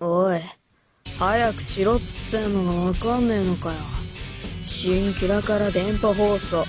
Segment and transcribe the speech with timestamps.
[0.00, 0.40] おい、
[1.18, 3.78] 早くしろっつってんのがわかんねえのかよ。
[4.64, 6.64] 新キラから電波放送、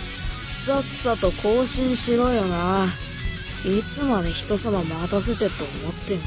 [0.65, 2.87] さっさと更新しろよな。
[3.63, 6.25] いつまで人様待たせてと思ってんだ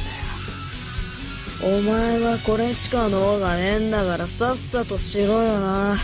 [1.70, 1.78] よ。
[1.78, 5.96] お前はこれしか脳がねえんだからさっさとしろよな。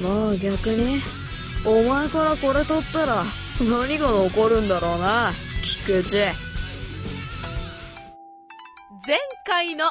[0.00, 1.02] まあ逆に、
[1.66, 3.26] お前からこれ取ったら
[3.60, 6.32] 何が残るんだろうな、菊池。
[9.10, 9.86] 前回の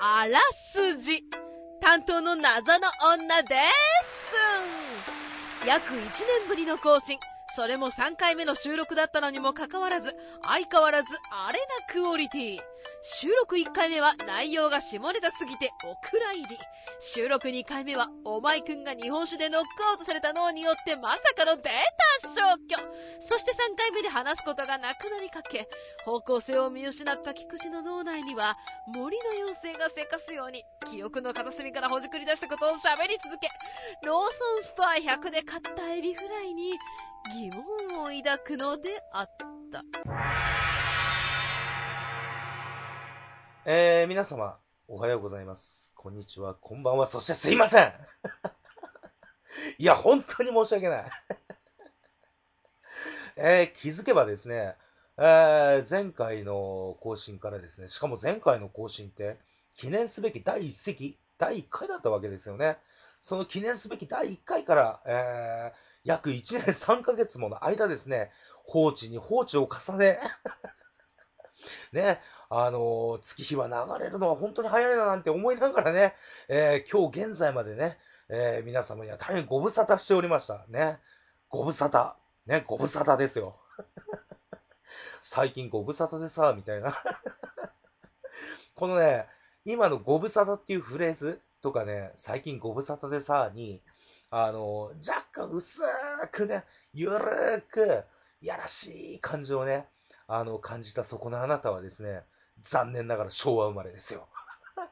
[0.00, 1.24] あらすじ。
[1.80, 3.56] 担当の謎の女で
[4.04, 5.66] す。
[5.66, 7.18] 約1年ぶりの更新。
[7.56, 12.58] それも3回目の収録だったのにもかかわらず相変わらずアレなクオリティ。
[13.02, 16.58] 収録1回目は内容が下ネタすぎてお蔵入り。
[17.00, 21.64] 収録2回目はお前くんが日本酒でノックアウトされた脳によってまさかのデー
[22.22, 22.76] タ消去。
[23.20, 25.66] そして3回目で話すことがなくなりかけ、
[26.04, 33.48] 方向性を見失った菊池の脳内には森の妖精がせかすように記憶の片隅からほじくり出したことを喋り続け、
[34.06, 36.78] ローソンストア100で買ったエビフライに
[37.34, 37.64] 疑問
[38.02, 39.30] を抱くのであっ
[39.72, 40.89] た。
[43.66, 44.56] えー、皆様、
[44.88, 45.92] おはようございます。
[45.94, 47.92] こんにちは、こんばんは、そしてすいません
[49.76, 51.04] いや、本当に申し訳ない
[53.36, 54.76] えー、気づけばですね、
[55.18, 59.38] えー、前回の更新からですね、しかも前回の更新って、
[59.74, 62.78] 記念すべき第1席、第1回だったわけですよね。
[63.20, 68.32] その記念すべき第1回から、えー、約1年3ヶ月もの間ですね、
[68.64, 70.18] 放置に放置を重ね
[71.92, 76.14] ね、あの月日は流れるのは本当に早いななんて思いながらね、
[76.48, 80.64] えー、今日現在までね、えー、皆様には大変ご無沙汰しておりました。
[80.68, 80.98] ね。
[81.48, 82.14] ご無沙汰。
[82.46, 83.56] ね、ご無沙汰ですよ。
[85.20, 86.96] 最近ご無沙汰でさ、みたいな
[88.74, 89.28] このね、
[89.64, 93.82] 今のご無沙汰っていうフレーズとかね、最近ご無沙汰でさ、に、
[94.30, 95.82] あの、若干薄
[96.32, 98.04] くね、ゆるーく、
[98.40, 99.88] やらしい感じをね、
[100.32, 102.22] あの、感じたそこのあなたはですね、
[102.62, 104.28] 残念ながら昭和生まれですよ。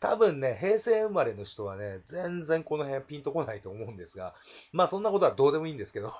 [0.00, 4.34] 多分ね、平成生まれの人はね、全然この辺ピンとこないと思うんですが、
[4.72, 6.12] まあそんなことはどうでもいいんですけど。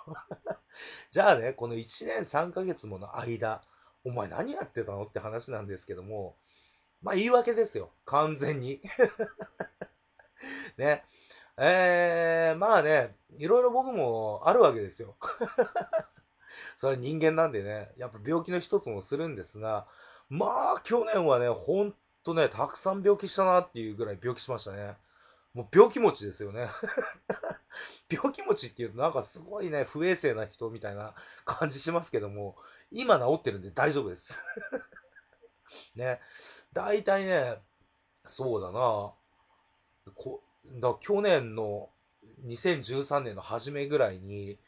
[1.11, 3.63] じゃあね、この1年3ヶ月もの間、
[4.05, 6.37] お前何やってたのって話なんですけども、
[7.03, 7.91] まあ言い訳ですよ。
[8.07, 8.81] 完全に。
[10.79, 11.05] ね。
[11.59, 15.17] えー、まあね、いろいろ僕もあるわけですよ。
[16.79, 19.89] それ人間なんでね、やっぱ病気の一つもするんですが、
[20.31, 20.47] ま
[20.77, 24.95] あ、去年はね、ほんとね、たくさん病気したなっていうぐらい病気しましたね。
[25.55, 26.69] もう病気持ちですよね。
[28.09, 32.57] 病気持ちっていうとなんかすごいね、不衛生な人みたいな感じしますけども、
[32.93, 34.41] 今治ってるんで大丈夫です。
[35.97, 36.21] ね。
[36.75, 37.61] 大体ね、
[38.29, 39.13] そうだな、
[40.15, 40.45] こ
[40.81, 41.91] だ去年の
[42.47, 44.61] 2013年の初めぐらいに、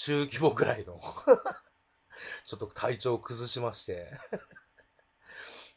[0.00, 1.00] 中規模ぐらいの
[2.46, 4.12] ちょっと体調を崩しまして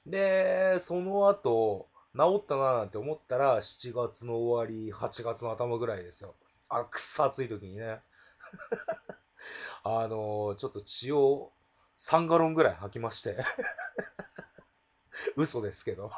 [0.05, 6.35] で、その後、治ったななんて思ったら、7月の終わり、8月の頭ぐらいですよ。
[6.69, 8.01] あ、くっそ暑い時にね。
[9.83, 11.51] あのちょっと血を
[11.97, 13.37] 3ガロンぐらい吐きまして
[15.35, 16.11] 嘘ですけど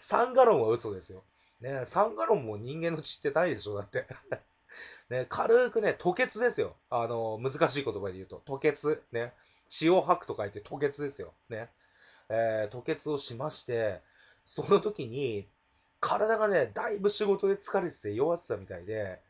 [0.00, 1.24] 3ガロンは嘘ですよ。
[1.60, 4.06] ね、3ガロンも人間の血ってないでしょ、だって
[5.10, 6.76] ね、軽くね、吐血ですよ。
[6.90, 8.42] あの難しい言葉で言うと。
[8.46, 9.02] 吐血。
[9.12, 9.32] ね。
[9.68, 11.34] 血を吐くと書いて吐血ですよ。
[11.48, 11.68] ね。
[12.28, 14.00] えー、吐血をしまして、
[14.46, 15.48] その時に、
[16.00, 19.20] 体がね、だいぶ仕事で疲れてて弱ってたみたいで、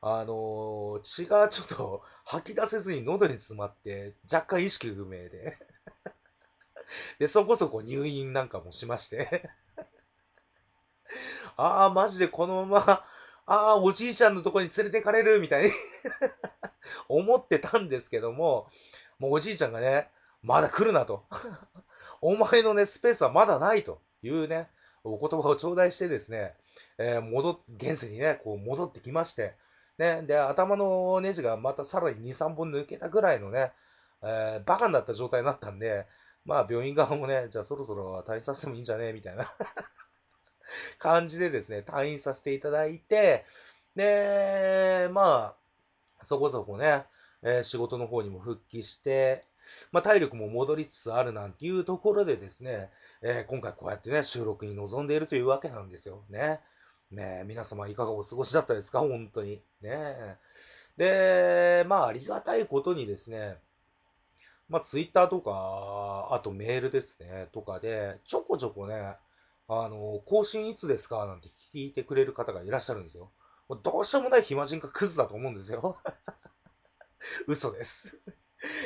[0.00, 5.58] あのー、血がちょっと吐き出せずに喉に詰まって、若干意識不明で。
[7.18, 9.50] で、そこそこ入院なんかもしまして
[11.56, 13.06] ああ、マジでこのまま、
[13.46, 15.72] ああ、おじいちゃんのとこに連れてかれる、みたいに
[17.08, 18.68] 思ってたんですけども、
[19.18, 20.08] もうおじいちゃんがね、
[20.42, 21.24] まだ来るなと。
[22.20, 24.68] お前のね、スペースはまだないというね、
[25.04, 26.54] お言葉を頂戴してですね、
[26.98, 29.54] えー、戻っ、現世にね、こう戻ってきまして、
[29.98, 33.72] ね、で、頭のネジがまたさらに2、3本抜けたぐらいのね、
[34.22, 36.06] えー、バカになった状態になったんで、
[36.44, 39.52] まあ病院側もね、じゃあそろそろ退院させてもいいんじゃねみたいな
[40.98, 43.44] 感じでですね、退院させていただいて、
[43.96, 45.54] で、ま
[46.20, 47.04] あ、そこそこね、
[47.42, 49.44] えー、仕事の方にも復帰して、
[49.90, 52.90] まあ、体力も戻りつつあるなんていうところでですね、
[53.22, 56.22] えー、今回こうやってね、収録に臨んでいるというわけなんですよ。
[56.30, 56.60] ね。
[57.10, 59.00] ね皆様いかがお過ごしだったですか？
[59.00, 59.60] 本当に。
[59.82, 60.36] ね
[60.96, 63.56] で、まあ、ありがたいことにですね、
[64.68, 69.16] まあ、ツイッターとか、あとメールですね、とかで、ちょこちょこね、
[69.80, 71.26] あの、更新いつですか？
[71.26, 73.30] なんて聞いてくれる方がいらっしゃるんですよ。
[73.68, 75.98] もうどうしようもない暇人かクズだと思うんですよ。
[77.46, 78.18] 嘘です。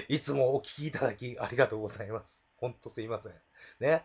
[0.08, 2.44] いつもお聞きいただきありがとうございます。
[2.56, 3.32] ほんとすいません。
[3.80, 4.04] ね。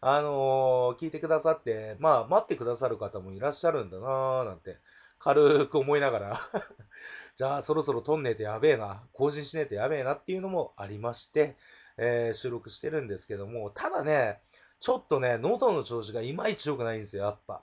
[0.00, 4.78] あのー、聞いてくださって、まあ、待ってくださる方もいらっしゃるんだなーなんて、
[5.20, 6.50] 軽く思いながら
[7.36, 11.56] じゃあそろそろ撮んねえとやべえな、更新しねえとやべえなっていうのもありまして、
[11.98, 14.40] えー、収録してるんですけども、ただね、
[14.82, 17.60] ちょっとね、喉の調子がいまいち良くないんですよ、やっぱ。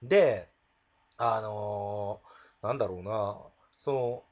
[0.00, 0.48] で、
[1.16, 3.36] あのー、なんだろうな、
[3.76, 4.22] その、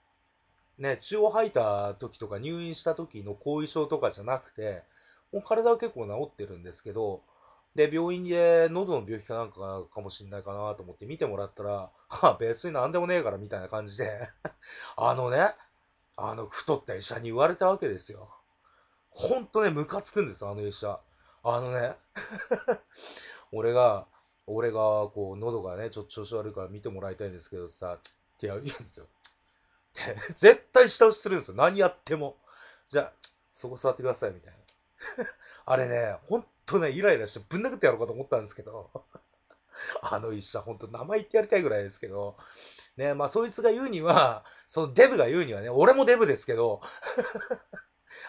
[0.78, 4.84] ね、血を吐いた時とか入院した時の後遺症とかじゃなくて、
[5.32, 7.20] もう体は結構治ってるんですけど、
[7.74, 14.28] で、病院で喉の病気かなんかかもしんないかなと思って見てもらったら、は別に何でもねえからみたいな感じで
[14.96, 15.52] あのね、
[16.16, 18.28] あの太った医者に言われたわけですよ。
[19.10, 21.00] ほんとね、ムカつくんですあの医者。
[21.42, 21.96] あのね
[23.52, 24.06] 俺が、
[24.46, 28.00] 俺が、こう、喉がね、ちょっと調子悪いから見てもらいたいんですけどさ、っ
[28.38, 29.06] て言うんですよ。
[30.36, 31.56] 絶対下打ちするんですよ。
[31.56, 32.36] 何やっても。
[32.88, 33.12] じゃあ、
[33.52, 34.54] そこ座ってください、みたい
[35.18, 35.26] な。
[35.66, 38.90] あれね、ほんとね、イライラしてぶん殴ってやろうかと思ったんですけど、
[40.02, 42.36] あの医者、ほんと名前言ってやりたいぐらいですけど、
[42.96, 46.80] ね、まあそいつが言うには、そのデブが言うにはね、俺もデブですけど、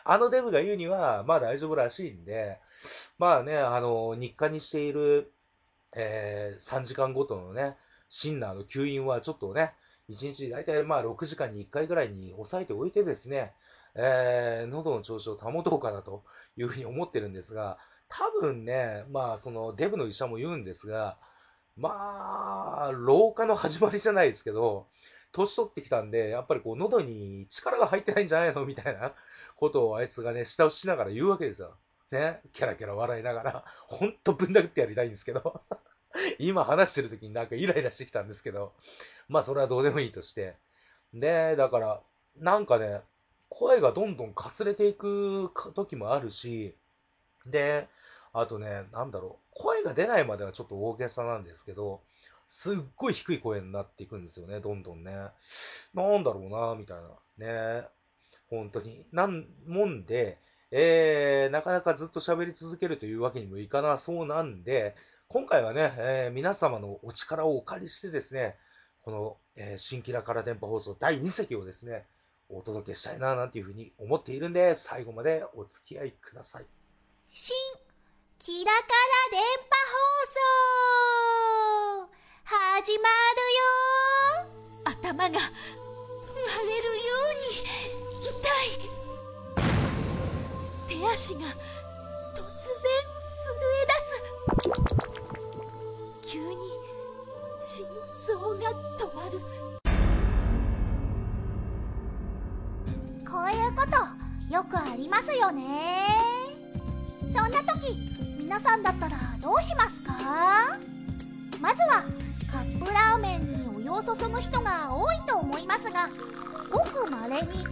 [0.04, 2.60] あのデブが言うには、まあ大丈夫らしいんで、
[3.18, 5.32] まあね、あの、日課にしている、
[5.94, 7.76] えー、3時間ごとのね、
[8.10, 9.74] シンナーの吸引はちょっとね、
[10.10, 13.54] 1日大体まあ6時間に1回ぐらいに抑えておいてですね、
[13.96, 16.24] えー、喉の調子を保とうかなと
[16.58, 17.78] いうふうに思ってるんですが、
[18.10, 21.18] 多分ね、まあそのデブの医者も言うんですが、
[21.78, 24.88] まあ、老化の始まりじゃないですけど、
[25.32, 29.14] 年取ってきたんで、やっぱりこう喉に力が入ってないんじゃないのみたいな
[29.56, 31.76] ことをあいつがね、下打ちしながら言うわけですよ。
[32.12, 35.62] ね、キャラキャラ笑いながら、 ほんとぶん殴ってやりたいんですけど、
[36.40, 38.74] 今話してる時になんかイライラしてきたんですけど、
[39.30, 40.58] まあそれはどうでもいいとして。
[41.14, 42.02] で、だから、
[42.38, 43.02] なんかね、
[43.50, 46.76] 声がどんどんかすれていく時もあるし、
[47.46, 47.88] で、
[48.34, 52.02] あとね、なんだろう、声が出ないまではちょっと大げさなんですけど、
[52.48, 55.12] すっごい低い声になっていくんですよね、どんどんね。
[55.94, 57.02] なんだろうな、みたい
[57.38, 57.80] な。
[57.82, 57.88] ね。
[58.50, 59.06] 本当に。
[59.12, 60.38] なんもんで、
[60.72, 64.96] えー、なかなかずっと喋り続けるというわけにもいかなそうなんで、
[65.28, 68.56] 今回はね、えー、皆様のお力をお借りしてですね、
[69.04, 72.06] この、えー、新キラから電波放送第2席をですね、
[72.50, 76.66] お届けしたいな、なんていうふうに思っているんで、最後までお付き合いください。
[77.32, 77.56] 新
[78.40, 78.86] キラから
[79.32, 79.92] 電波放
[82.08, 82.12] 送
[82.44, 83.62] 始まるよ
[84.86, 85.42] 頭が割れるよ
[87.30, 87.42] うに
[88.22, 88.30] 痛
[88.98, 89.01] い
[91.02, 91.50] 手足が突然
[93.42, 93.94] 震え出
[96.28, 96.32] す。
[96.32, 96.56] 急に
[97.60, 97.88] 心
[98.28, 98.70] 臓が
[99.00, 99.34] 止まる。
[103.28, 106.06] こういうことよくありますよね。
[107.36, 107.98] そんな時
[108.38, 110.78] 皆さんだったらどうしますか？
[111.60, 112.04] まずは
[112.52, 116.12] カップラーメンにお湯を注ぐ人が多いと思いますが
[116.72, 117.66] ごくまれに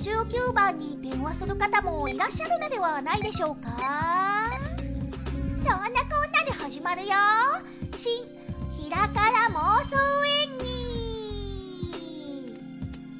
[0.00, 4.48] 119番に電話する方もいらっしゃるのではないでしょうか。
[4.78, 7.08] そんなこんなで始まるよ。
[7.98, 8.24] 新
[8.72, 9.96] ひらから妄想
[10.42, 10.58] 演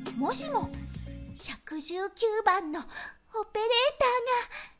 [0.08, 0.16] 技。
[0.16, 0.70] もしも
[1.36, 2.88] 119番のオペ
[3.60, 3.68] レー
[3.98, 4.08] ター
[4.64, 4.70] が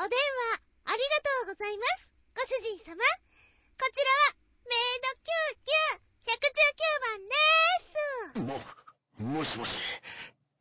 [0.00, 0.16] お電話、
[0.86, 1.04] ありが
[1.44, 2.14] とうございます。
[2.34, 2.96] ご主人様。
[2.96, 5.12] こちらは、メイド
[5.60, 9.20] 99、119番でーす。
[9.20, 9.78] も、もしもし。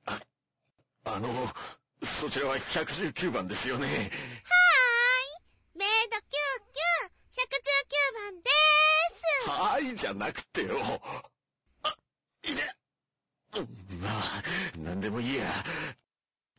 [0.07, 0.19] あ、
[1.05, 1.49] あの、
[2.03, 3.87] そちらは119番ですよね。
[3.87, 3.99] はーい。
[5.75, 6.21] メイド99、
[7.33, 7.53] 119
[8.13, 9.49] 番でーす。
[9.49, 10.77] はーいじゃなくてよ。
[11.83, 11.95] あ、
[12.43, 12.75] いね。
[13.99, 14.43] まあ、
[14.77, 15.45] なんでもいいや。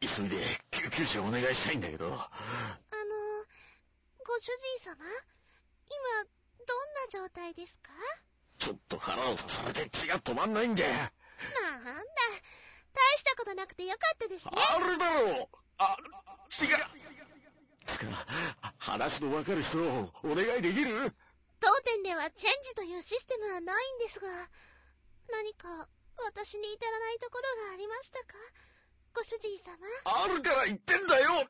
[0.00, 2.06] 急いで救急車お願いしたいんだけど。
[2.06, 2.16] あの、
[4.24, 4.46] ご主
[4.80, 4.96] 人様？
[4.96, 6.24] 今、
[6.66, 7.92] どんな状態ですか？
[8.58, 10.84] ちょっと腹を刺されて血が止まんないんだ。
[10.84, 11.92] なんだ、
[12.92, 14.52] 大したことなくてよかったですね。
[14.56, 15.48] あるだろう
[15.80, 15.96] あ、
[16.48, 16.78] 血が。
[17.86, 18.06] つか、
[18.78, 21.12] 話のわかる人をお願いできる？
[21.58, 24.28] 当店ではチェンジというシステムはないんですが、
[25.32, 25.88] 何か
[26.24, 28.34] 私に至らないところがありましたか？
[29.14, 31.48] ご主人様あるから言ってんだよ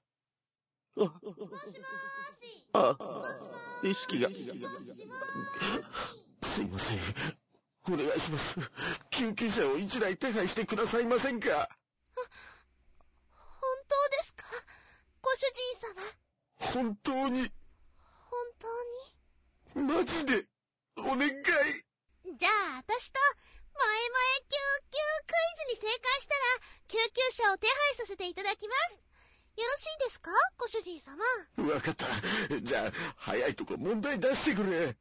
[2.73, 3.25] あ、あ、
[3.83, 4.29] 意識が。
[4.29, 4.35] す
[6.63, 6.99] いません。
[7.93, 8.59] お願いします。
[9.11, 11.69] 救急車を一台手配してくださいませんか？
[12.17, 12.25] 本
[13.91, 14.47] 当ですか？
[15.21, 16.07] ご主人様。
[16.57, 17.51] 本当に。
[18.31, 18.39] 本
[19.75, 19.87] 当に？
[19.87, 20.47] マジで、
[20.97, 21.33] お願い。
[21.35, 23.19] じゃあ、私と、
[23.75, 24.15] 前々
[24.47, 24.57] 救
[24.91, 26.43] 急クイズに正解したら、
[26.89, 29.01] 救急車を手配させていただきます。
[29.57, 30.31] よろしいですか？
[30.57, 31.17] ご主人様。
[31.75, 32.07] わかった。
[32.63, 34.71] じゃあ、早いとこ問題出してくれ。
[34.71, 34.95] では、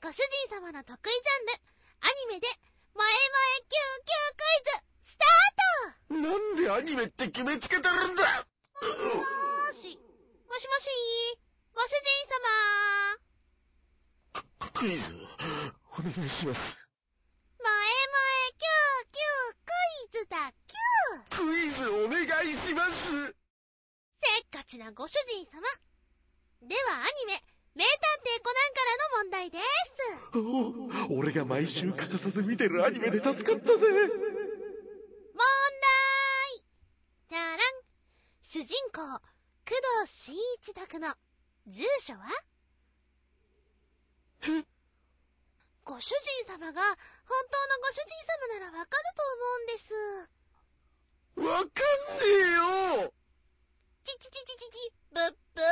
[0.00, 0.18] ご主
[0.48, 1.52] 人様の得意ジャンル、
[2.00, 2.46] アニメで、
[2.94, 3.12] 前々
[3.60, 8.24] 救急クイズ、スタートなんでアニメって決めつけてるんだ？
[8.74, 9.22] もしも
[9.72, 9.96] し。
[10.48, 10.90] もしもし、
[11.72, 12.26] ご主人
[14.34, 14.42] 様。
[14.74, 15.14] クイズ、
[15.96, 16.76] お願いします。
[17.62, 18.18] 前々
[18.58, 18.66] 救
[19.12, 19.22] 急
[19.64, 19.70] ク
[20.02, 22.92] イズだ、キュークイズお願いします
[24.18, 25.62] せっかちなご主人様。
[26.62, 27.38] ではアニメ、
[27.76, 27.94] 名探
[28.24, 29.60] 偵コナンからの問題で
[30.98, 31.14] す。
[31.14, 33.86] お俺が毎週欠かさず見てるアニメで助かったぜ。
[35.38, 35.44] 問
[35.82, 36.64] 題
[37.28, 37.58] じゃらん。
[38.42, 40.10] 主人公、工藤
[40.66, 41.14] 新一宅の
[41.68, 42.26] 住所は？
[44.42, 44.66] え？
[45.84, 46.18] ご主人
[46.54, 46.98] 様が本
[47.52, 48.10] 当のご主人
[48.50, 49.94] 様ならわかると思うんです。
[51.36, 51.70] わかん
[52.18, 53.14] ねえよ
[54.02, 55.22] ちちちちちち、ぶっ
[55.54, 55.64] ぶー。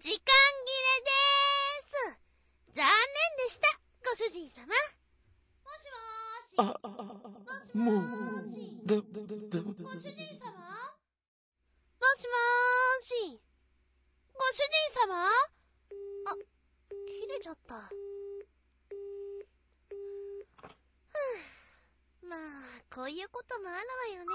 [0.00, 2.18] 時間切れでーす。
[2.74, 3.78] 残念でした、
[4.10, 4.66] ご主人様。
[4.66, 4.74] も
[5.70, 5.86] し
[6.58, 6.82] もーし。
[6.82, 6.82] あ、
[7.78, 8.02] もう、
[8.86, 10.74] だ、だ、だ、ご主人様も
[12.18, 13.53] しもーし。
[14.34, 14.70] ご主人
[15.06, 15.26] 様？
[15.26, 15.30] あ、
[17.06, 17.74] 切れちゃった。
[17.74, 22.28] ふぅ。
[22.28, 22.40] まあ、
[22.94, 24.34] こういうこともあるわよね。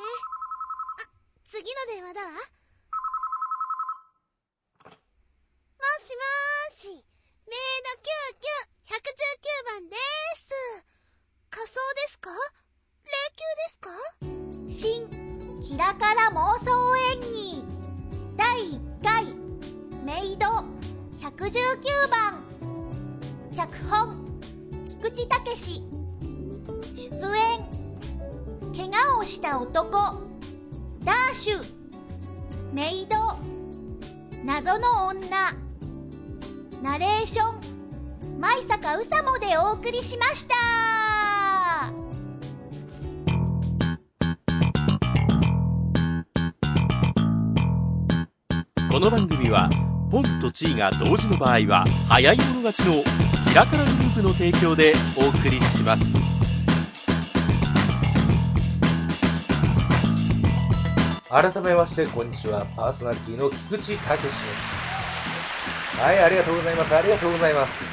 [1.03, 1.09] あ、
[1.45, 2.31] 次の電話だわ。
[6.01, 7.05] しもーし。
[7.45, 7.91] メイド
[8.87, 9.99] 99、119番でー
[10.37, 10.53] す。
[11.49, 12.31] 仮装ですか？
[13.05, 13.91] 霊柩ですか？
[14.71, 15.09] 新、
[15.61, 17.65] キラカラ妄想演技。
[18.37, 18.88] 第1、
[20.09, 20.47] メイド
[21.21, 21.53] 119
[22.09, 22.41] 番。
[23.55, 24.17] 脚本、
[24.83, 25.83] 菊池武史。
[26.95, 27.63] 出演、
[28.75, 29.91] 怪我をした男、
[31.03, 31.63] ダーシュ。
[32.73, 33.15] メイド、
[34.43, 35.27] 謎の女。
[36.81, 40.55] ナレーション舞坂うさもでお送りしました
[48.89, 49.69] この番組は
[50.11, 53.03] ポンとチーが同時の場合は早い者勝ちの
[53.47, 56.03] キラカラグループの提供でお送りします
[61.29, 64.89] 改めましてこんにちはパーソナリティの菊池武です
[65.99, 66.95] はい、ありがとうございます。
[66.95, 67.83] ありがとうございます。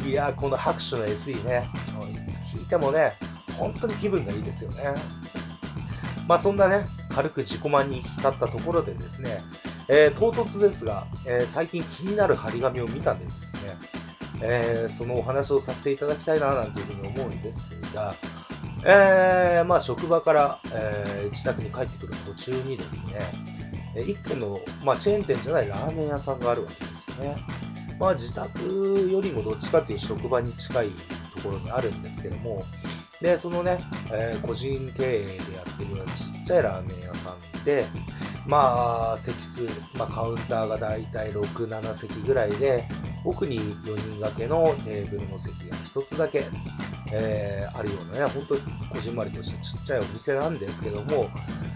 [0.08, 1.68] いやこの拍手の SE ね、
[2.10, 3.12] いつ聞いてもね、
[3.58, 4.94] 本当に気分がいいですよね。
[6.26, 6.86] まあそんなね、
[7.16, 9.42] 軽く自己満に浸ったところでですね、
[9.88, 13.76] えー、唐突ですが、えー、最近気になる張り紙を見たんでですね、
[14.42, 18.14] えー、そのお話をさせていただきたいななんていうふうに思うんですが、
[18.84, 23.14] え、まあ職場から、え、自宅に帰ってくる途中にですね、
[24.02, 27.36] 一軒の、まあ、チェーン店じゃないラーメン屋さんがあるわけですよね。
[27.98, 30.90] まあ、自宅よりもどっちかっていう職場に近い
[31.34, 32.62] ところにあるんですけども、
[33.20, 33.78] で、そのね、
[34.12, 37.86] えー、個人経営でやってるようなちっちゃいラーメン屋さんで、
[38.46, 39.64] まあ、席数、
[39.96, 42.84] まあ、カウンターがだいたい6、7席ぐらいで、
[43.24, 46.44] 奥に4人掛けのテーブルの席が1つだけ、
[47.12, 51.28] えー、あるようなね、本当にこじんまりとしたちっちゃいお店なんですけども、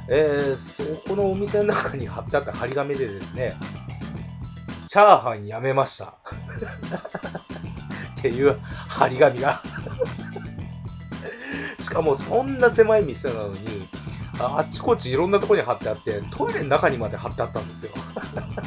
[0.09, 3.57] えー、そこのお店の中に貼ってあった張り紙でですね、
[4.87, 6.15] チャーハンやめました。
[8.19, 9.63] っていう張り紙が
[11.91, 13.59] しかもそんな狭い店なのに、
[14.39, 17.93] あっちこっちいろんなとこに貼ってあって、トイレの中にまで貼ってあったんですよ。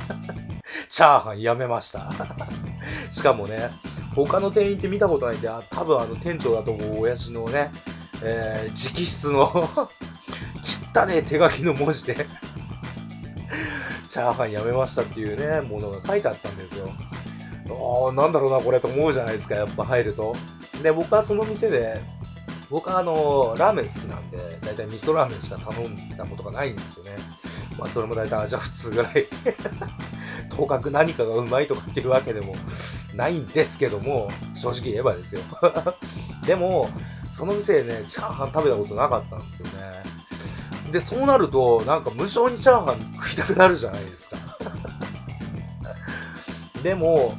[0.92, 2.12] チャーハンやめました。
[3.12, 3.70] しかもね、
[4.14, 7.72] 他の店員って見たことないんで、多分あの店長だと思う親父のね、
[8.22, 9.88] えー、直筆の
[10.94, 12.28] 汚ね手書きの文字で
[14.10, 16.90] チャーハンやめましたっていうね、ものが書いてあったんですよ。
[17.70, 20.36] ああ、なんだろうな、これと思うじゃないですか、やっぱ入ると。
[20.84, 22.02] で、僕はその店で、
[22.70, 27.12] 僕はあの、ラーメン好きなんで、だいたい味噌ラーメンしか頼んだことがないんですよね。
[27.78, 29.26] まあ、それもだいたい味は普通ぐらい
[30.50, 32.56] とかく何かがうまいとかっていうわけでも
[33.16, 35.42] ないんですけども、正直言えばですよ
[36.46, 36.90] でも、
[37.30, 39.74] その店でね、チャーハン食べたことなかったんですよね。
[40.92, 44.38] で、そうなると、なんか無性にチャーハン食いたくなるじゃないですか。
[46.84, 47.36] でも、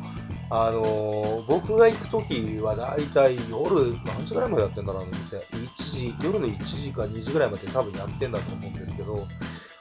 [0.50, 5.36] あのー僕が行くときはだいたい夜、何時ぐらいまでやってんだろう、あの店。
[5.36, 9.26] 1時、夜の1時か2時ぐらいまで多分やってんだと思うんですけど、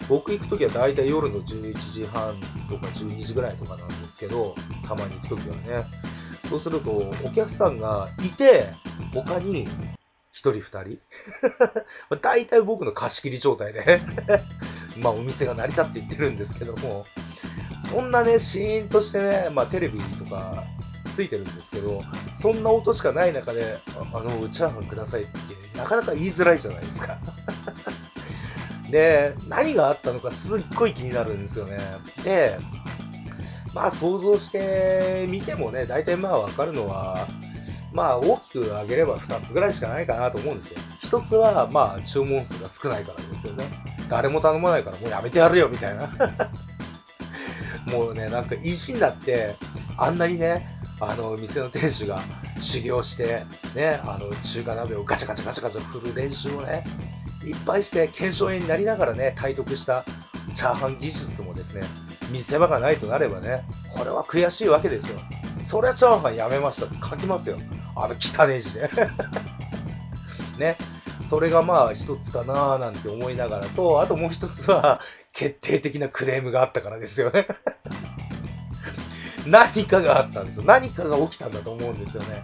[0.09, 2.35] 僕行くときはだいたい夜の11時半
[2.69, 4.55] とか12時ぐらいとかなんですけど、
[4.85, 5.85] たまに行くときはね。
[6.49, 6.91] そうすると、
[7.23, 8.67] お客さんがいて、
[9.13, 9.69] 他に1
[10.33, 10.99] 人2人
[12.09, 14.01] まあ大体僕の貸し切り状態で
[14.97, 17.05] まあお店が成り立っていってるんですけども、
[17.83, 20.63] そんなね、シーンとしてね、まあテレビとか
[21.13, 22.01] ついてるんですけど、
[22.33, 23.77] そんな音しかない中で、
[24.13, 27.17] あの、チャーハンくださいって、なかなか言いづらいじゃないですか。
[28.89, 31.77] で、何があったのかすっごい気になるんですよね。
[32.23, 32.57] で、
[33.73, 37.27] まあ想像してみてもね、大体まあわかるのは、
[37.91, 40.79] まあ大きく上げれば2つぐらいしかないかなと思うんですよ。
[41.01, 43.65] 1つはまあ注文数が少ないからですよね。
[44.09, 46.09] 誰も頼まないからもうやめてやるよみたいな。
[47.87, 49.55] もうね、なんか意地になって、
[49.97, 50.67] あんなにね、
[50.99, 52.21] あの、店の店主が
[52.59, 56.83] 修行して、ね、あの、中華鍋をガチャガチャガチャガチャ振る練習をね、
[57.43, 60.05] いっぱいして、検証炎になりながらね、体得した
[60.55, 61.81] チャーハン技術もですね、
[62.31, 65.19] 見せ場がないとなればね、これは悔しいわけですよ。
[65.61, 67.57] そりゃチャーハンやめましたって書きますよ。
[67.95, 68.89] あの汚ね字で。
[70.57, 70.77] ね。
[71.23, 74.99] それがまあ一つかなーなんて思いながらと、あともう一つは、
[75.33, 77.47] 決定的なクレームがあったからですよね。
[79.47, 80.63] 何かがあったんですよ。
[80.65, 82.43] 何かが起きたんだと思うんですよね。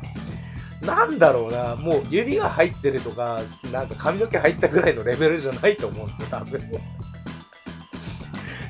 [0.82, 3.41] なんだろうな、もう指が入ってるとか、
[3.72, 6.60] なんか髪の毛入ったぐらいのレベルじゃないと思うんですよ、多分。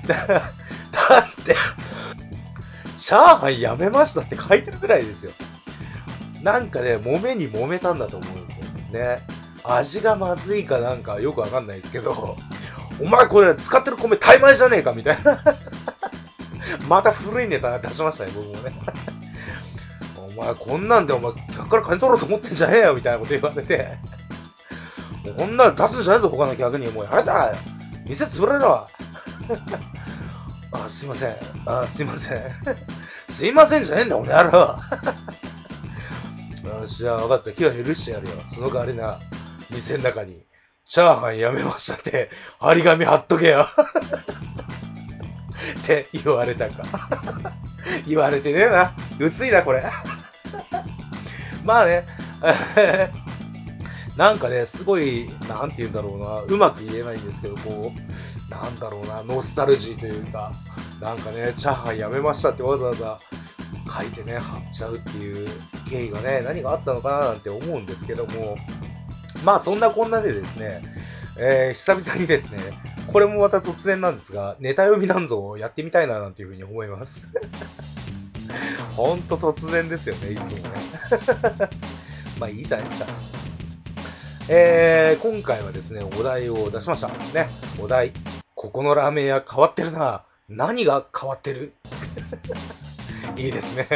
[0.08, 0.42] だだ
[1.20, 1.56] って、
[2.98, 5.32] チャーハンやめましたって書いてるぐらいですよ。
[6.42, 8.66] なんかね、揉めに揉めたんだと思うんですよ。
[8.92, 9.22] ね。
[9.64, 12.38] 味がまずいかなんかよくわかんないですけど、
[13.00, 15.44] お前これ使ってる米タイ米じゃねえかみたいな。
[16.88, 18.74] また古いネタ出しましたね、僕もね。
[20.38, 23.98] お前こんなんでお前客から金取ろうと思ってんじゃねえよみたいなこと言われて。
[25.38, 26.88] こんなん出すんじゃないぞ、他の客に。
[26.92, 27.54] もうやめた
[28.06, 28.88] 店潰れるわ。
[30.72, 31.36] あ、すいません。
[31.66, 32.42] あ、すいません。
[33.28, 34.78] すいませんじゃねえんだ、お前やろ。
[36.70, 37.50] よし、じゃあ分かった。
[37.50, 38.36] 今日は許してやるよ。
[38.48, 39.20] その代わりな、
[39.72, 40.46] 店の中に、
[40.86, 42.30] チャーハンやめましたって、
[42.60, 43.68] 張り紙貼っとけよ。
[45.84, 46.84] って言われたか。
[48.08, 48.94] 言われてねえな。
[49.20, 49.84] 薄いな、これ。
[51.64, 52.06] まあね、
[54.16, 60.52] なんかね、すごい、なんて言うんだろうな、うまく言えないんですけど、こう、なんだろうな、ノスタルジーというか、
[61.02, 63.20] なんかね、チャーハンやめましたってわざわざ
[63.96, 65.48] 書いてね、貼っちゃうっていう
[65.90, 68.58] 経緯がね、何があったのかななんて思うんですけども、
[69.44, 70.82] まあそんなこんなでですね、
[71.38, 72.60] えー久々にですね、
[73.12, 77.28] これもまた突然なんですが、ネタ読みなんぞをやってみたいななんていうふうに思います。
[78.96, 80.76] ほんと突然ですよね、いつもね。
[82.40, 83.08] まあいいじゃないですか。
[84.48, 87.08] えー、今回はですね、お題を出しました。
[87.08, 87.50] ね、
[87.82, 88.12] お題。
[88.54, 90.24] ここのラーメン屋変わってるな。
[90.48, 91.74] 何が変わってる？
[93.38, 93.88] いいですね。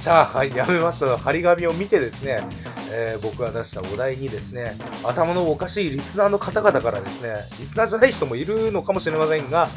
[0.00, 2.42] チャーハンやめましたの張り紙を見てですね、
[2.96, 9.68] えー僕が出したお題にですね、頭のおかしいリスナーの方々からですね、リスナーじゃない人もいるのかもしれませんが、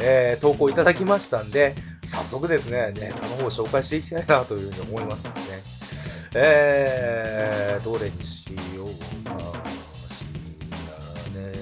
[0.00, 1.74] えー投稿いただきましたんで、
[2.04, 5.32] 早速ですね、ネタの方を紹介していきたいなというふうに思いますね。
[6.34, 8.86] えー、どれにしよう
[9.24, 9.38] か
[10.12, 10.24] し
[11.34, 11.52] らね。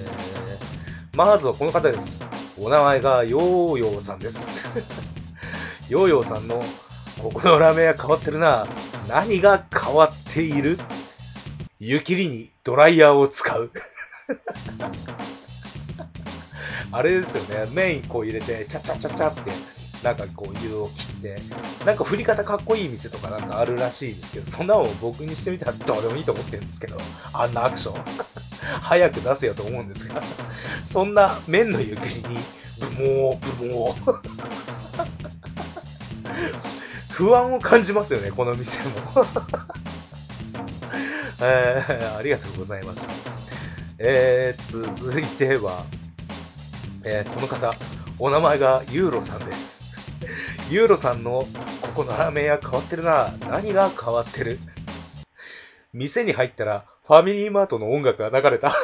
[1.14, 2.20] まずはこの方です。
[2.58, 4.64] お名前がヨーヨーさんです。
[5.90, 6.62] ヨーヨーさんの、
[7.22, 8.66] ここのラーメン屋変わってるな。
[9.08, 10.78] 何が変わっている？
[11.80, 13.70] 湯切りにドライヤーを使う。
[16.92, 17.68] あれですよね。
[17.72, 19.50] 麺こう入れて、チャチャチャチャって、
[20.04, 21.34] なんかこう湯を切って、
[21.84, 26.96] なんか振り方かっこいい店とかなんかあるらしいですけど、そんなの僕にしてみたらどうでもいいと思ってるんですけど、
[27.32, 28.04] あんなアクション。
[28.80, 30.22] 早く出せよと思うんですが、
[30.84, 32.38] そんな麺の湯切りに、
[32.78, 34.20] ブモー、ブモー。
[37.10, 39.26] 不安を感じますよね、この店も。
[41.40, 43.12] えー、ありがとうございました。
[43.98, 45.84] えー、続いては、
[47.04, 47.74] えーこの方、
[48.18, 49.84] お名前がユーロさんです。
[50.70, 51.46] ユーロさんの、
[51.82, 53.32] ここのラーメン屋変わってるな。
[53.48, 54.58] 何が変わってる？
[55.92, 58.74] 店に入ったら、ファミリーマートの音楽が流れた。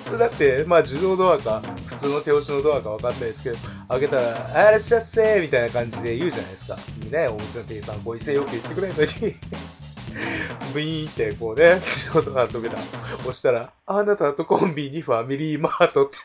[0.00, 1.62] それだって、まあ自動ドアか、
[2.00, 3.58] 通の手押しのドアかわかんないですけど、
[3.88, 6.76] 開けたら、あらっしゃっせーみたいな感じで言うじゃないですか。
[7.10, 9.10] ね、お店の店員さん、ご威勢よく言ってくれるのに、
[10.72, 11.78] ブイーンってこうね、
[12.14, 16.16] ドアの扉押したら、あなたとコンビニファミリーマートって。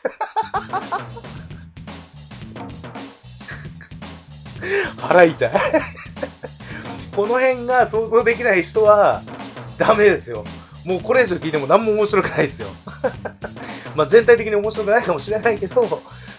[4.98, 5.50] 腹痛い。
[7.14, 9.22] この辺が想像できない人は、
[9.78, 10.44] ダメですよ。
[10.86, 12.68] もうこれ以上聞いても何も面白くないですよ。
[13.96, 15.82] まあ全体的に面白くないかもしれないけど、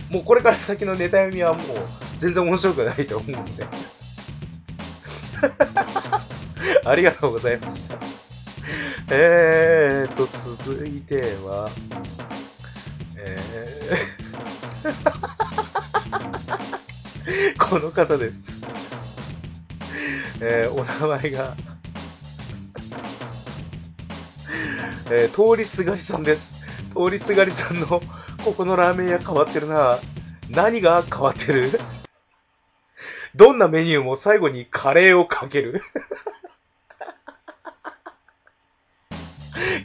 [0.09, 1.63] もうこれから先のネタ読みはもう
[2.17, 3.67] 全然面白くないと思うんで。
[6.85, 7.97] ありがとうございました。
[9.09, 11.69] えーと、続いては、
[13.17, 18.47] えー、 この方です。
[20.41, 21.55] えー、お名前が、
[25.09, 26.56] えー、通りすがりさんです。
[26.95, 28.01] 通りすがりさんの、こ
[28.55, 29.97] このラーメン屋変わってるな。
[30.49, 31.79] 何が変わってる？
[33.35, 35.81] どんなメニューも最後にカレーをかける？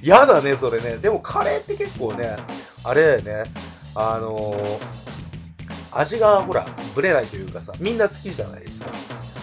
[0.02, 0.96] やだね、それね。
[0.98, 2.36] でもカレーって結構ね、
[2.84, 3.50] あれだよね。
[3.94, 4.78] あのー、
[5.92, 8.90] 味がほら、ぶれないというかさ、みんな好きじゃないですか。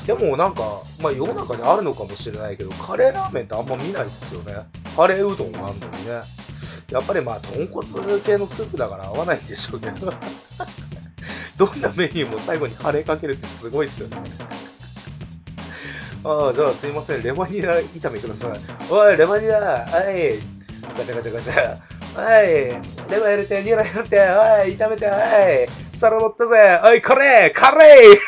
[0.08, 4.56] でもなんか、まあ世の中にあるのかもしれないけど、カレーラーメンってあんま見ないっすよね。
[4.96, 6.22] カレーうどんがあるのにね。
[6.92, 7.86] やっぱりまあ、豚骨
[8.22, 10.14] 系のスープだから合わないんでしょうけど。
[11.58, 14.18] どんなメニューも最後にカレーかけるってすごいっすよね。
[16.24, 18.52] ああ、じゃあすいません、レバニラ炒めください。
[18.90, 20.40] おい、レバニラ、はい。
[20.98, 21.78] ガチャガチャガチャ。
[22.16, 22.48] はい。
[23.12, 24.76] レバ入れて、ニラ入れて、はい。
[24.78, 25.20] 炒めて、は
[25.52, 25.68] い。
[25.96, 26.80] 皿乗ったぜ。
[26.84, 28.20] おい、カレーカレー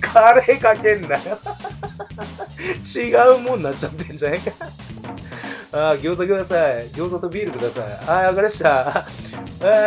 [0.00, 1.38] カレーかけんなよ。
[2.94, 4.66] 違うもんなっちゃってんじゃねえか。
[5.72, 6.88] あ、餃子ください。
[6.90, 7.84] 餃子とビールください。
[7.84, 8.88] あー、わかりました。
[8.98, 9.06] あ、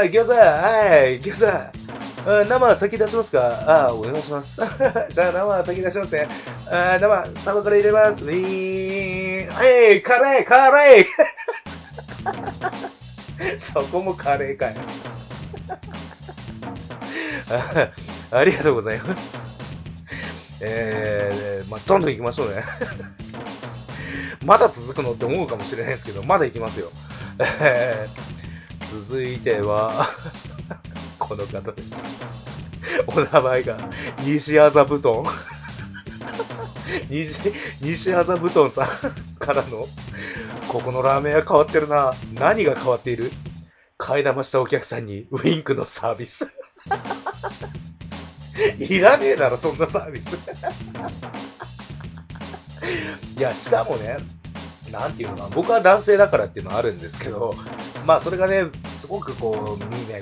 [0.06, 1.48] 餃子、はい、餃子。
[2.28, 3.88] あ生先出しますか？
[3.88, 4.60] あ、お願いします。
[5.10, 6.28] じゃあ生先出しますね。
[6.70, 8.26] あ、生、サバから入れます。
[8.26, 9.50] ウィーン。
[9.50, 9.64] は
[9.96, 11.06] い、カレー、カレー
[13.58, 14.74] そこもカレーかよ。
[17.52, 17.90] あ
[18.38, 19.38] ありがとうございます。
[20.62, 22.64] えー、まあ、どんどん行きましょうね。
[24.46, 26.90] まだ続くのって思うかもしれないですけど、まだ行きますよ。
[27.40, 30.10] えー、続いては、
[31.20, 32.20] この方です。
[33.08, 33.78] お名前が、
[34.24, 35.24] 西麻布団。
[37.10, 38.88] 西、西麻布団さん
[39.38, 39.86] からの、
[40.70, 42.14] ここのラーメン屋変わってるな。
[42.34, 43.32] 何が変わっている？
[43.98, 46.48] 替え玉したお客さんにウィンクのサービス。
[48.80, 50.38] いらねえだろ、そんなサービス。
[53.38, 54.18] いや、しかもね、
[54.92, 57.54] なんていうのかな、僕は男性だからっていうのはあるんですけど、
[58.06, 60.22] まあそれがね、すごくこう、ね、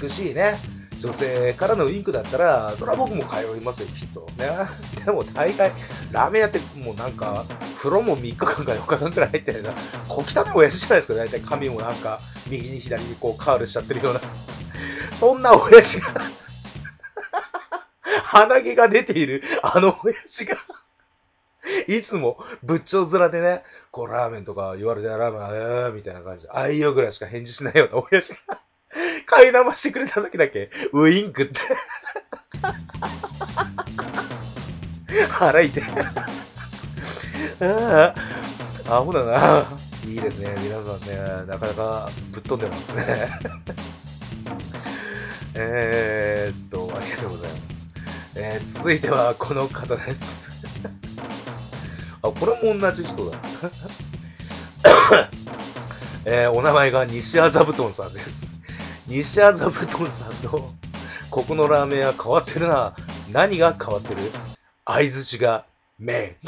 [0.00, 0.56] 美しいね、
[1.00, 4.26] 女性からのウィンクだったら、それは僕も通いますよ、きっと。
[4.38, 4.48] ね。
[5.04, 5.72] でも大概、
[6.12, 7.44] ラーメン屋ってもうなんか、
[7.78, 9.74] 風呂も3日間か4日間くらい入ってるような、
[10.08, 14.20] 小汚い親父じゃないですか、大体髪もなんか、右に左にこうカールしちゃってるような。
[15.16, 16.14] そんな親父が
[18.24, 20.56] 鼻毛が出ている、あの親父が
[21.88, 28.38] いつも仏頂面でね、こうラーメンとか言われてラーメン、えーみたいな感じで、あいよぐらいしか返事しないような親父が、
[29.26, 31.60] 買い玉してくれた時だけ、ウインクって。
[35.30, 35.84] 腹痛い。
[37.62, 38.14] あ
[38.88, 39.66] あ、アホだな。
[40.06, 40.54] いいですね。
[40.60, 43.28] 皆さんね、なかなかぶっ飛んでますね。
[45.54, 47.60] えーっと、ありがとうございます。
[48.36, 50.49] えー、続いてはこの方です。
[52.22, 53.38] あ、これも同じ人だ。
[56.26, 58.50] えー、お名前が西麻布団さんです。
[59.06, 60.68] 西麻布団さんの、
[61.30, 62.94] ここのラーメン屋変わってるな。
[63.32, 64.20] 何が変わってる？
[64.84, 65.64] 相づちが
[65.98, 66.36] 麺。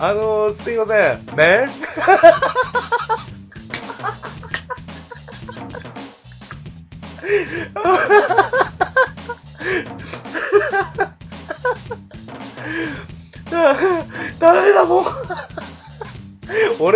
[0.00, 1.26] あのー、すいません。
[1.36, 1.68] 麺
[7.74, 8.47] ダ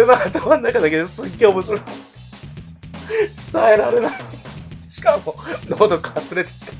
[0.07, 1.81] の頭の中だけですっげえ面白い。
[3.53, 4.13] 伝えられない。
[4.89, 5.35] しかも
[5.69, 6.77] 喉かすれてきたし。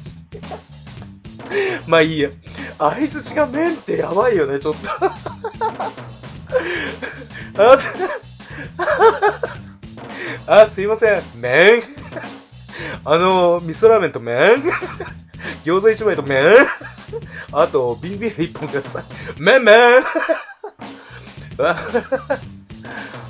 [1.87, 2.31] まあいいや。
[2.79, 4.89] 相づちが麺ってやばいよねちょっと。
[7.73, 7.89] あす
[10.47, 11.23] あすいません。
[11.37, 11.83] 麺。
[13.05, 14.63] あの味噌ラーメンと麺。
[15.65, 16.45] 餃子一枚と麺。
[17.53, 19.05] あと、ビールビール一本ください。
[19.39, 20.03] 麺麺。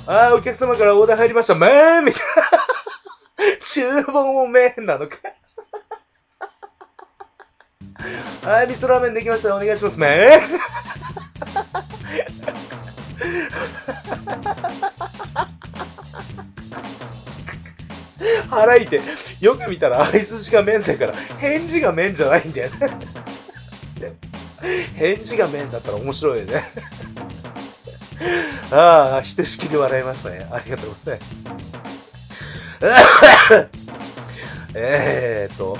[0.05, 1.55] ああ、お客様からオーダー入りました。
[1.55, 3.57] めーんみたいな。
[3.61, 5.17] 注文もめーんなのか。
[8.43, 9.55] はい、味噌ラーメンできました。
[9.55, 9.99] お願いします。
[9.99, 10.41] めーん。
[18.49, 18.99] 腹いて、
[19.39, 22.89] よく見たら相づちが麺だから、返事が麺じゃないんだよね。
[24.95, 26.63] 返事が麺だったら面白いよね。
[28.71, 30.47] ああ、ひとしきり笑いましたね。
[30.51, 31.33] ありがとうございます。
[34.75, 35.77] えーと、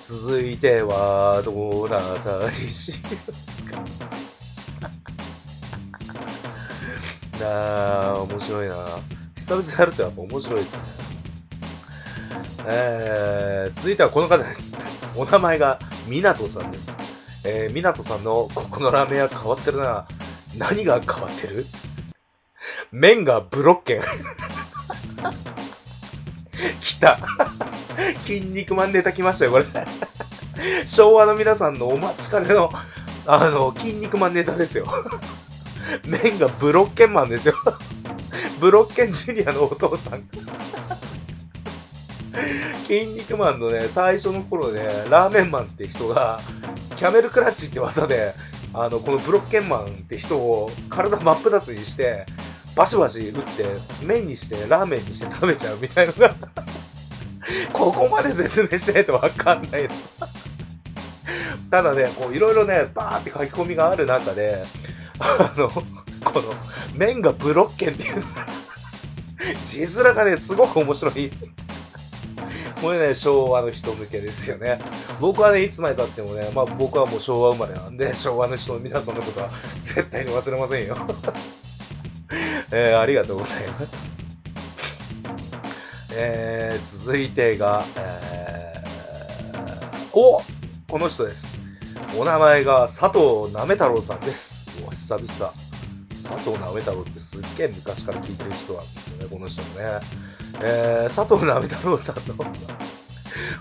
[0.00, 2.96] 続いては、どなたにしよ
[3.68, 3.82] うか？
[7.44, 8.74] なあ、面白いな。
[9.36, 10.80] 久々にやるとやっぱ面白いですね。
[12.66, 14.76] えー、続いてはこの方です。
[15.16, 16.90] お名前が、みなとさんです。
[17.44, 20.06] えー、みなとさんのここのラーメン屋変わってるな。
[20.58, 21.66] 何が変わってる？
[22.90, 24.02] 麺がブロッケン。
[26.80, 27.18] 来た。
[28.26, 29.64] 筋肉マンネタ来ましたよ、これ。
[30.86, 32.70] 昭和の皆さんのお待ちかねの、
[33.26, 34.86] あの、筋肉マンネタですよ。
[36.06, 37.54] 麺がブロッケンマンですよ。
[38.60, 40.22] ブロッケンジュニアのお父さん。
[42.86, 46.40] 筋肉マンのね、最初の頃ね、ラーメンマンって人が、
[46.96, 48.34] キャメルクラッチって技で、
[48.74, 52.24] あの、このブロッケンマンって人を体真っ二つにして、
[52.74, 53.66] バシバシ打って、
[54.04, 56.34] 麺にして、ラーメンにして食べちゃうみたいのが、
[57.72, 59.88] ここまで説明してないとわかんないの。
[61.70, 64.64] ただね、こう、いろいろね、バーって書き込みがある中で、
[65.18, 65.82] あの、こ
[66.40, 66.54] の、
[66.94, 68.24] 麺がブロッケンっていう、
[69.66, 71.30] 字面がね、すごく面白い。
[72.82, 74.76] これね、昭和の人向けですよね。
[75.20, 79.50] 僕はね、いつまで経ってもね、まあ僕はもう昭和生まれなんで、 昭和の人の皆さんのことは
[79.82, 80.96] 絶対に忘れませんよ。
[82.72, 83.86] えー、ありがとうございます。
[86.14, 90.42] えー、続いてが、えー、お
[90.88, 91.60] この人です。
[92.18, 94.66] お名前が佐藤なめ太郎さんです。
[94.84, 95.52] お久々。
[96.10, 100.31] 佐藤なめ太郎ってすっげえ昔から聞いてる人なんですよね、この人もね。
[100.64, 102.36] えー、佐藤なめ太郎さんの、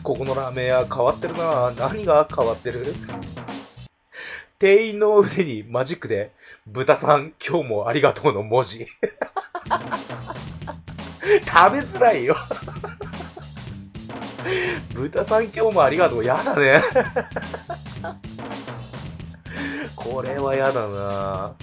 [0.04, 2.94] ここのラーメン屋変わってるな何が変わってる？
[4.60, 6.32] 店員の腕にマジックで、
[6.68, 8.86] 豚さん、今日もありがとうの文字。
[11.26, 12.36] 食べづらいよ。
[14.94, 16.24] 豚さん今日もありがとう。
[16.24, 16.84] やだね。
[19.96, 21.56] これはやだな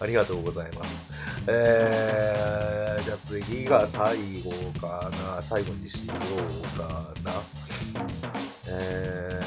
[0.00, 1.13] ありがとうございます。
[1.46, 5.42] えー、じゃあ次が最後かな。
[5.42, 6.88] 最後にしようか
[7.22, 7.32] な。
[8.68, 9.40] え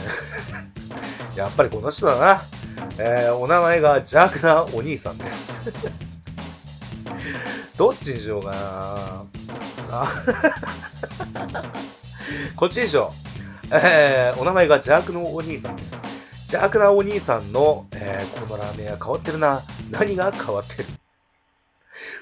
[1.34, 2.42] ー、 やっぱりこの人だな。
[3.00, 5.60] えー、お名前が邪悪なお兄さんです。
[7.78, 9.26] どっちにしようか
[9.90, 10.06] な。
[12.56, 13.12] こっちにしよ
[13.72, 13.76] う。
[13.76, 15.96] えー、お名前が邪悪のお兄さんです。
[16.42, 19.62] 邪悪なお兄さんの、えー、このラーメン屋変わってるな。
[19.92, 20.97] 何が変わってる？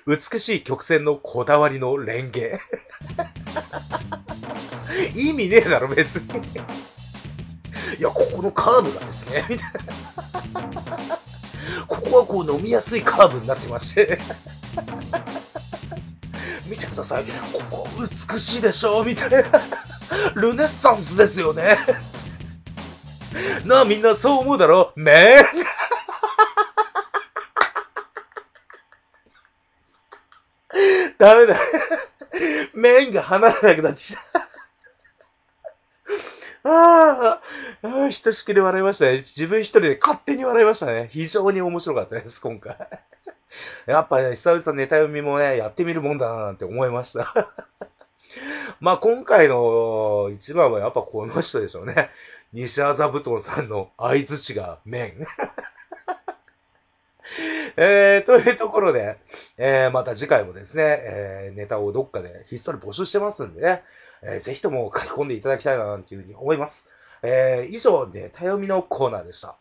[0.08, 2.60] 美しい曲線のこだわりのレンゲ。
[5.16, 6.24] 意味ねえだろ、別に。
[7.98, 9.72] いや、ここのカーブがですね、みたい
[10.54, 11.18] な。
[11.88, 14.20] ここはこう飲みやすいカーブになってまして。
[16.70, 17.24] 見てください。
[17.52, 17.88] ここ
[18.30, 19.04] 美しいでしょ？
[19.04, 19.38] みたいな。
[20.36, 21.78] ルネッサンスですよね。
[23.66, 24.94] なあ、みんなそう思うだろ？
[24.96, 25.46] ねえ。
[31.26, 31.60] ダメだ。
[32.76, 34.20] 麺が離れなくなってきた。
[36.70, 37.42] あ
[37.82, 39.18] あ、ひとしきり笑いましたね。
[39.18, 41.10] 自分一人で勝手に笑いましたね。
[41.12, 42.78] 非常に面白かったです、今回。
[43.88, 47.50] やっぱね、久々ネタ読みもね、やってみるもんだななんて思いました。
[48.80, 52.12] まあ今回の一番はやっぱこの人でしょうね。
[52.54, 55.26] 西麻布団さんの相づちが麺。
[57.78, 59.18] えー、というところで、
[59.58, 63.84] えー、また次回もですね、えー、ネタをどっかでひっそり募集してますんでね、
[64.24, 66.90] えー、ぜひとも書き込んでいただきたいななんていうふうに思います。
[67.22, 69.58] えー、以上、ネタ読みのコーナーでした。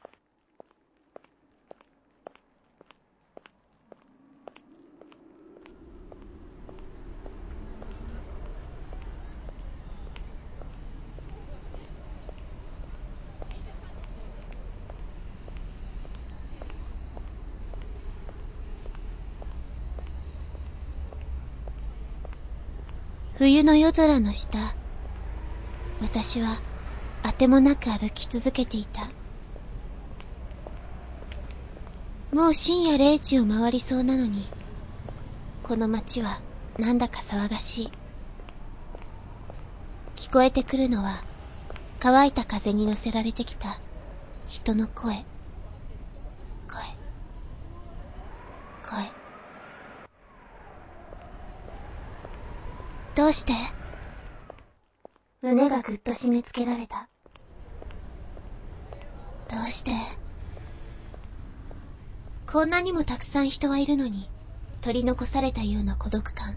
[23.37, 24.77] 冬の夜空の下、
[26.01, 26.61] 私は
[27.25, 29.11] あてもなく歩き続けていた。
[32.33, 34.47] もう深夜0時を回りそうなのに、
[35.64, 36.40] この街は
[36.79, 37.92] なんだか騒がしい。
[40.14, 41.25] 聞こえてくるのは、
[41.99, 43.81] 乾いた風に乗せられてきた
[44.47, 45.25] 人の声。
[46.68, 46.85] 声。
[48.88, 49.24] 声。
[53.14, 53.53] どうして？
[55.40, 57.09] 胸がぐっと締め付けられた。
[59.48, 59.92] どうして？
[62.50, 64.29] こんなにもたくさん人はいるのに、
[64.81, 66.57] 取り残されたような孤独感。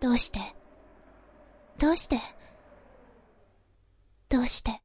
[0.00, 0.40] どうして？
[1.78, 2.18] どうして？
[4.30, 4.80] どうして？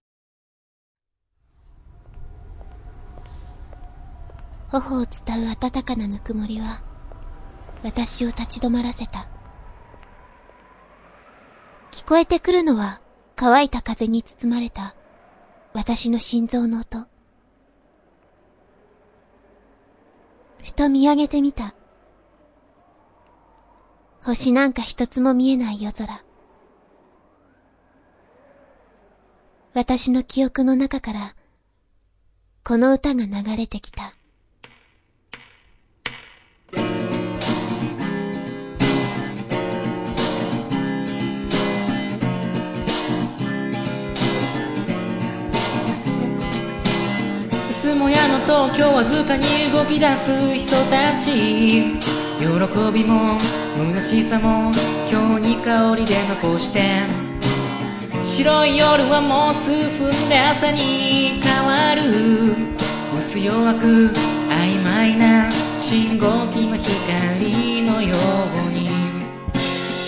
[4.69, 6.83] 頬を伝う温かなぬくもりは、
[7.83, 9.27] 私を立ち止まらせた。
[11.91, 13.01] 聞こえてくるのは、
[13.35, 14.95] 乾いた風に包まれた、
[15.73, 17.07] 私の心臓の音。
[20.63, 21.75] ふと見上げてみた。
[24.23, 26.23] 星なんか一つも見えない夜空。
[29.73, 31.35] 私の記憶の中から、
[32.63, 34.15] この歌が流れてきた。
[47.83, 51.99] つもやの東京わずかに動き出す人たち。
[52.39, 52.47] 喜
[52.93, 53.37] びも
[53.77, 54.71] 虚しさも
[55.11, 57.01] 今日に香りで残して
[58.25, 59.69] 白い夜はもう数
[59.99, 62.55] 分で朝に変わる
[63.19, 64.11] 薄弱く
[64.49, 68.89] 曖昧な信号機の光のように。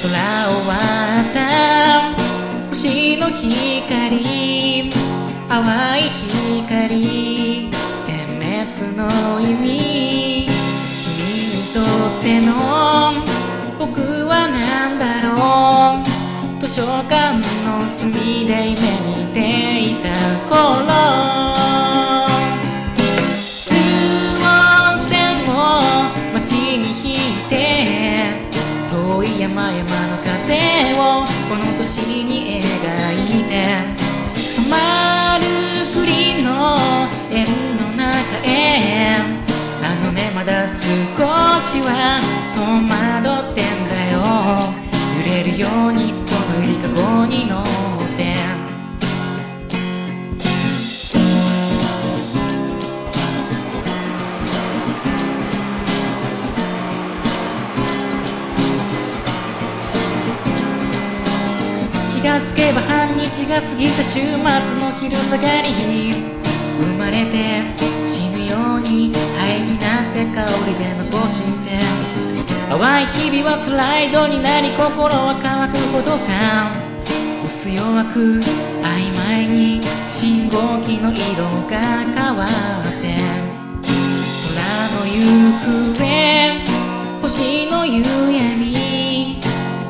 [0.02, 0.95] 空を割
[16.76, 19.40] 書館の隅で夢見て
[19.92, 20.12] いた
[20.50, 20.52] 頃。
[23.64, 23.72] 中
[24.44, 24.46] 央
[25.08, 25.56] 線を
[26.34, 27.56] 街に引いて
[28.92, 29.88] 遠い山々の
[30.22, 31.00] 風を
[31.48, 31.88] この年
[32.26, 32.84] に描
[33.40, 33.56] いて。
[34.36, 34.76] 染ま
[35.40, 35.44] る
[35.94, 36.78] 栗の
[37.32, 38.06] 円の中
[38.44, 39.16] へ。
[39.82, 42.20] あのねまだ少しは
[42.54, 42.60] 戸
[43.32, 44.16] 惑ってんだよ。
[45.18, 46.25] 揺れるように
[46.96, 47.64] そのゆりかごに乗っ
[48.16, 48.36] て。
[62.14, 65.74] 気がつけば半日が過ぎた週末の昼下がり
[66.80, 67.64] 生まれて
[68.06, 71.76] 死ぬように灰になって香りで残して。
[72.68, 76.85] 淡い日々はスライドになり心は乾くほどさ。
[77.70, 78.42] 弱く
[78.84, 82.50] 曖昧に信号機の色が変わっ
[83.02, 83.18] て
[84.54, 84.56] 空
[84.92, 85.16] の行
[85.98, 86.02] 方
[87.22, 89.42] 星の夕闇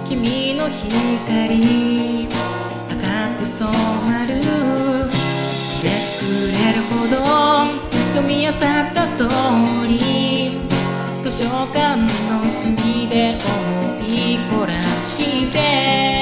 [0.08, 2.28] 君の光
[2.90, 2.98] 赤
[3.40, 3.72] く染
[4.08, 4.40] まる
[5.84, 5.86] で
[6.16, 7.16] 作れるほど
[8.14, 8.54] 読み漁っ
[8.94, 12.08] たストーリー図書館の
[12.62, 16.14] 隅で思い凝らして「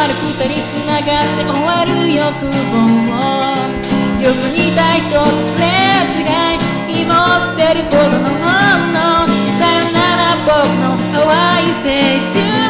[0.00, 2.56] まる二人つながって終わる欲望」
[4.24, 5.66] 「よく似た一つすれ
[6.16, 7.02] 違い。
[7.02, 8.38] 今を捨てるほどのも
[8.88, 8.98] の
[9.58, 11.88] さよなら僕の淡い青
[12.32, 12.69] 春」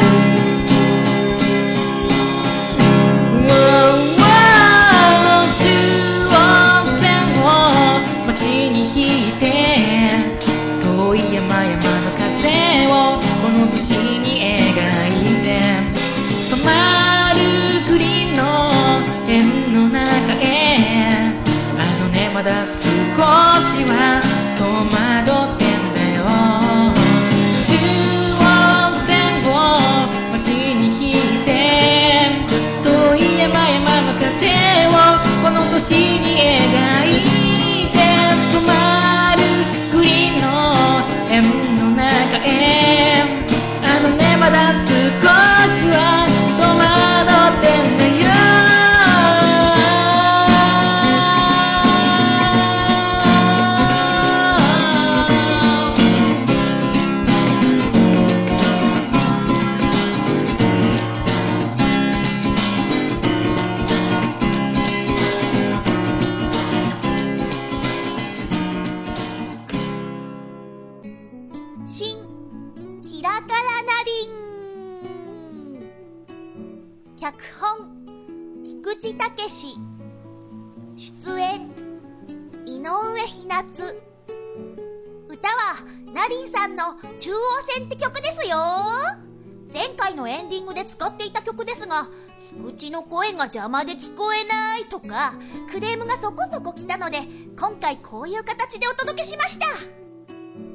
[90.11, 92.07] 回のエンディングで使っていた曲ですが
[92.39, 95.33] 菊池の声が邪魔で聞こえないとか
[95.71, 97.19] クレームがそこそこ来たので
[97.57, 99.67] 今回こういう形でお届けしました。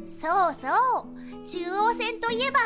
[0.09, 0.69] そうそ
[1.01, 1.47] う。
[1.47, 2.59] 中央線といえば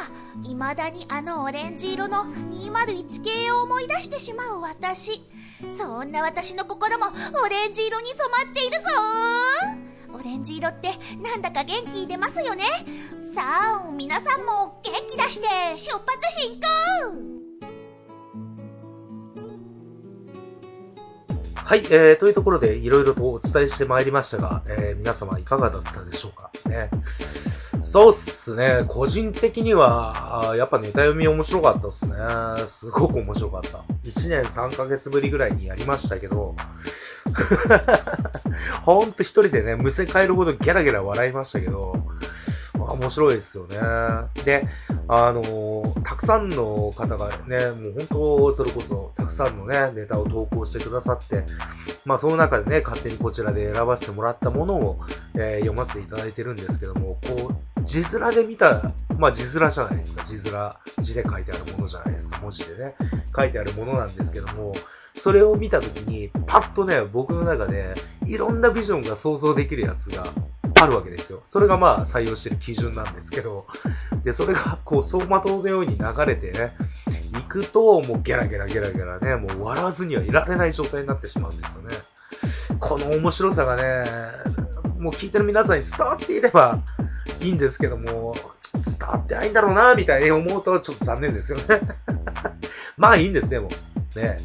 [0.42, 5.22] 未だにあのオレンジ色の201系を思い出してしまう私。
[5.76, 7.06] そんな私の心も
[7.44, 8.88] オレンジ色に染まっているぞ。
[10.18, 10.90] オレンジ色って
[11.22, 12.64] なんだか元気出ますよね。
[13.34, 16.66] さあ皆さんも元気出して出発進行
[21.54, 26.50] はい、えー、というところでいろいろとお伝えしてまいりましたが、えー、皆様いかがだったでしょうか？
[26.68, 26.90] ね。
[27.82, 28.84] そうっすね。
[28.88, 32.16] 個人的には、やっぱネタ読み面白かったっすね。
[32.66, 33.78] すごく面白かった。
[34.04, 36.56] 1年3ヶ月ぶりぐらいにやりましたけど、
[38.82, 41.94] ほんと一人でね、むせ返るほどギャラギャラ笑いましたけど、
[42.92, 43.76] 面白いですよね。
[44.44, 44.66] で、
[45.08, 51.44] あのー、たくさんの方がね、もう本当、それこそ、たくさんのね、ネタを投稿してくださって、
[52.04, 55.00] まあ、その中でね、勝手にこちらで選ばせてもらったものを、
[55.34, 60.24] えー、読ませていただいてるんですけども、こう、字面で見た、まあ、字面じゃないですか。
[60.24, 62.38] 字面、字で書いてあるものじゃないですか。
[62.40, 62.94] 文字でね、
[63.34, 64.72] 書いてあるものなんですけども、
[65.14, 67.94] それを見たときに、パッとね、僕の中で、
[68.26, 70.24] いろんなビジョンが想像できるやつが
[70.80, 71.42] あるわけですよ。
[71.44, 73.66] それがまあ採用してる基準なんですけど、
[74.24, 76.72] で、それがこう走馬灯のように流れてね、
[77.34, 81.88] 行くともうゲラゲラゲラゲラね、もう笑わずにはいられない状態になってしまうんですよね。
[82.78, 84.04] この面白さがね、
[84.98, 86.80] もう聞いてる皆さんに伝わっていれば
[87.42, 88.34] いいんですけども、
[88.72, 91.80] 伝わってないんだろうな、みたいに思うとちょっと残念ですよね。
[92.96, 93.68] まあいいんですね、も。
[94.16, 94.38] ね。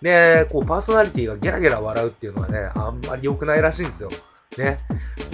[0.00, 4.08] ねこうパーソナリティがゲラゲラ笑うっていうのはね、あんまり良くないらしいんですよ。
[4.56, 4.78] ね。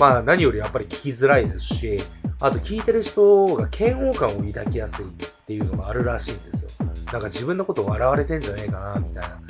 [0.01, 1.99] まあ何よりやっぱり聞きづらいですし、
[2.41, 5.09] あと聞いてる人が嫌悪感を抱きやすいっ
[5.47, 6.71] ていうのがあるらしいんですよ。
[7.13, 9.41] なんか自分のこと笑われてんじゃねえかな、みたいな。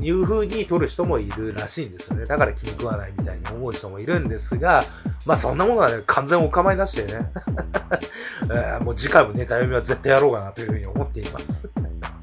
[0.00, 2.26] いう風に取る人もいるらしいんですよね。
[2.26, 4.82] だから気に食わないみたいに思う人もいるんですが、
[5.26, 7.30] まあそんなものはね、完全お構いなしでね、
[8.80, 11.70] え、もう次回もネタ読みは絶対やろうかなという風に思っています。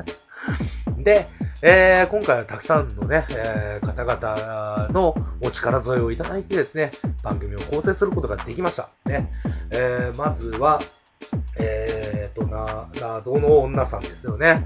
[1.00, 1.26] で、
[1.64, 6.90] えー、今回はたくさんのね、えー、方々のお力添えをいただいてですね、
[7.22, 8.90] 番組を構成することができました。
[9.06, 9.32] ね、
[9.70, 10.80] えー、まずは、
[11.60, 14.66] えーと、な、謎の女さんですよね。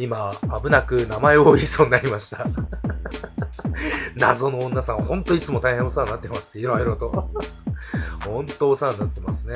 [0.00, 0.32] 今、
[0.64, 2.44] 危なく名前を言いそうになりました。
[4.18, 6.58] 謎の女さん、ほんといつも大変お世話になってます。
[6.58, 7.30] いろいろと。
[8.26, 9.54] ほんとお世話になってますね。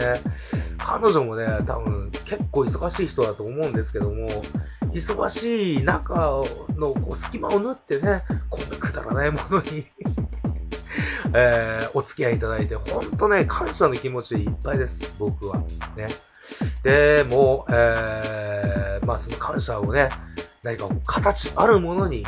[0.78, 4.28] 彼女もね、多分結構忙しい人だと思うんですけども、
[4.92, 6.42] 忙しい中
[6.76, 9.86] のこう隙間を縫ってね、こんなくだらないものに
[11.34, 15.58] えー、お付き合いいただいて、ほんとね、感謝の気持ちでいっぱいです、僕は。
[15.96, 16.08] ね。
[16.82, 20.08] で、もう、えー、まあその感謝をね、
[20.62, 22.24] 何か形あるものに、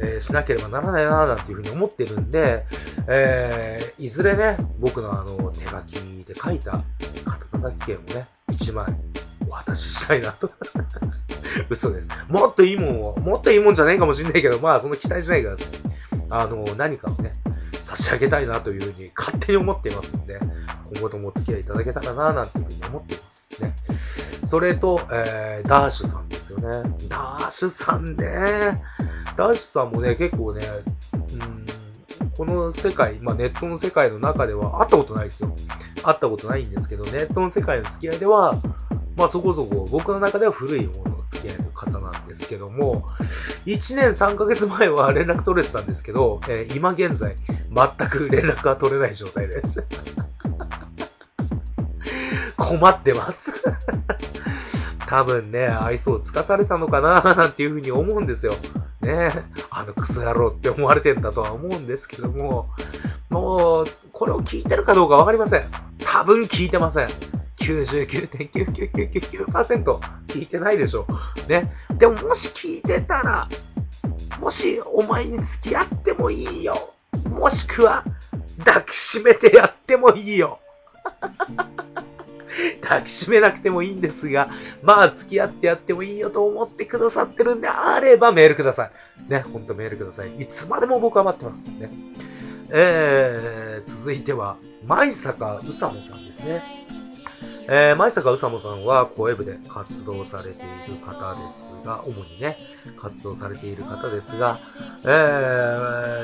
[0.00, 2.66] えー、しなければならないな、なんていうふうに思ってるんで、
[3.06, 6.82] えー、いずれね、僕のあの、手書きで書いた
[7.24, 8.86] 肩叩き券をね、1枚
[9.46, 10.50] お渡ししたいなと
[11.70, 12.08] 嘘です。
[12.28, 15.68] もっといいもんを、もっといいもんじゃないかもしんないけど、まあ、その期待しないでください。
[16.30, 17.34] あの、何かをね、
[17.80, 20.40] 差し上げたいなというふうに勝手に思っていますので、
[20.94, 23.74] 今後ともお付き合いいただけたらな、なんていうふうに思っていますね。
[24.42, 26.68] それと、えー、ダーシュさんですよね。
[27.08, 28.82] ダーシュさんね。
[29.36, 30.62] ダーシュさんもね、結構ね、
[31.12, 31.66] うん、
[32.36, 35.54] この世界、まあネットの世界の中では会ったことないですよ。
[36.02, 38.60] 会ったことないんですけど、ネットの世界の付き合いでは、
[39.16, 43.08] まあそこそこ僕の中では古いもの付き合いの方なんですけども、
[43.66, 47.36] 1年3ヶ月前は 連絡取れてたんですけど、えー、今現在
[47.70, 49.84] 全く連絡が取れない状態です。
[52.56, 53.52] 困ってます
[55.06, 58.54] 多分ね、愛想をつかされたのかななんていうふうに思うんですよ。
[59.00, 59.30] ね
[59.70, 62.70] あのクソ野郎って思われてんだとは思うんですけども、
[63.28, 65.62] もう、これを聞いてるかどうかわかりません。
[65.98, 67.08] 多分聞いてません。
[67.58, 71.06] 99.99999%聞いてないでしょ。
[71.48, 71.72] ね。
[71.96, 73.48] でももし聞いてたら、
[74.40, 76.74] もしお前に付き合ってもいいよ。
[77.30, 78.02] もしくは、
[78.64, 80.58] 抱きしめてやってもいいよ。
[82.82, 84.50] 抱きしめなくてもいいんですが、
[84.82, 89.30] まあ付き合ってやってもいいよと思ってくださってるんであればメールください。
[89.30, 90.34] ね、ほんとメールください。
[90.36, 91.90] いつまでも僕は待ってますね。
[92.70, 97.03] えー、続いては、舞坂うさもさんですね。
[97.66, 102.58] えー、前坂うさもさんは声部で活動されている方ですが、主にね、
[102.98, 104.58] 活動されている方ですが、
[105.02, 105.06] え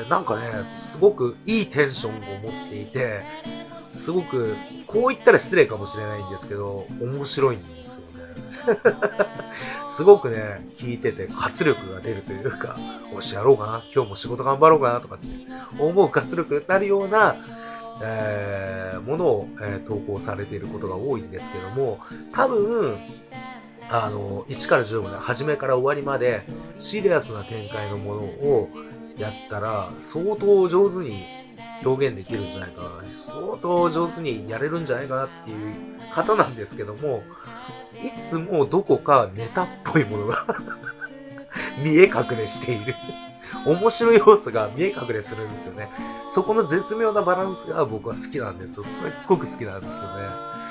[0.05, 0.43] ー、なんかね、
[0.75, 3.21] すごくいいテンションを持っていて、
[3.93, 8.77] すごく、こう言ったら失礼かもしれないんですけど、面白いんですよね。
[9.87, 12.77] すごくね、聞いてて活力が出るというか、
[13.15, 15.25] おしやろうかな、今日も仕事頑張ろうかなとかって
[15.79, 17.35] 思う活力になるような、
[18.03, 21.99] えー、ものを、えー、投稿されていることが多いんですけども、
[22.33, 22.97] 多分、
[23.89, 26.41] あの、1から10まで、初めから終わりまで、
[26.79, 28.69] シリアスな展開のものを
[29.17, 31.25] やったら、相当上手に
[31.83, 33.13] 表現できるんじゃないかな。
[33.13, 35.75] 相当上手にやれるんじゃないかなっていう
[36.13, 37.23] 方なんですけども、
[38.01, 40.45] いつもどこかネタっぽいものが
[41.83, 42.95] 見え隠れしている
[43.65, 45.89] 面白い要素が見え隠れするんですよね。
[46.27, 48.83] そこの絶妙なバランスが僕は好きなんですよ。
[48.83, 50.61] すっごく好きなんですよね。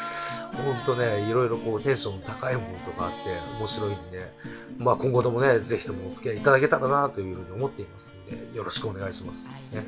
[0.53, 4.31] ほんとね、いろいろこうテンション高いものとかあって面白いんで、
[4.79, 9.55] まあ今後ともね、ぜひともお付き合いいただけたらなというふうに思っていますんで、よろしくお願いします。
[9.73, 9.87] ね。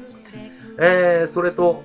[0.79, 1.83] えー、それと、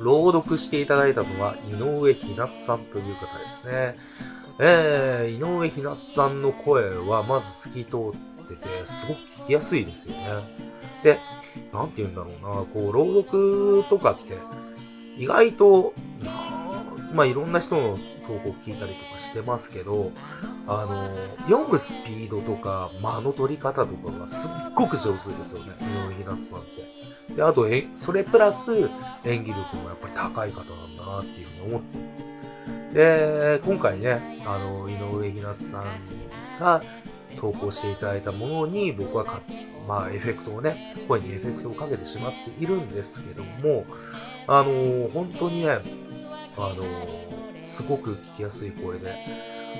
[0.00, 3.96] 朗読していただいたのは井上ひなつさんという方ですね。
[4.58, 10.22] えー、井上ひなつさんの声はまず透き通ってて、すごく聞きやすいですよね。
[11.02, 11.18] で、
[11.72, 14.38] なんて言うんだろうな、こう、朗読とかって、
[15.16, 15.92] 意外と、
[17.12, 20.12] まあ、いろんな人の投稿を聞いたりとかしてますけど、
[20.66, 21.10] あの、
[21.48, 27.34] 読むスピードとか、間の取り方とかがすっごく上手ですよね、井上ひなつさんって。
[27.34, 28.90] で、あと、え、それプラス
[29.24, 32.34] 演技力もやっぱり高い方なんだなっていうふうに思っています。
[32.94, 35.84] で、今回ね、あの、井上ひなつさん
[36.58, 36.82] が
[37.38, 39.24] 投稿していただいたものに僕は
[39.86, 43.84] まあ、エフェクトをね、声にエフェクトをかけてしまっているんですけども、
[44.46, 45.78] あの本当にね、
[46.56, 46.84] あの
[47.62, 49.14] すごく聞きやすい声で、